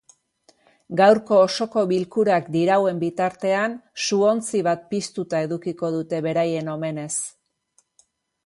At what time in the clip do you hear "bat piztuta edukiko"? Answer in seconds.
4.69-5.93